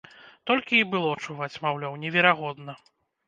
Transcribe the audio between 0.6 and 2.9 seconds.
і было чуваць, маўляў, неверагодна!